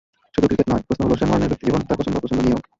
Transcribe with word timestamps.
শুধু 0.33 0.45
ক্রিকেট 0.49 0.67
নয়, 0.71 0.83
প্রশ্ন 0.87 1.01
হলো 1.05 1.15
শেন 1.19 1.29
ওয়ার্নের 1.29 1.49
ব্যক্তিজীবন, 1.51 1.81
তাঁর 1.87 1.97
পছন্দ-অপছন্দ 1.99 2.39
নিয়েও। 2.43 2.61